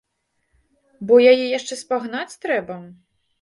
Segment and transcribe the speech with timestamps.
[1.11, 2.81] Бо яе яшчэ спагнаць трэба!